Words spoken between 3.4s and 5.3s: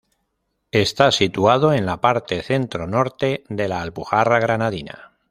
de la Alpujarra Granadina.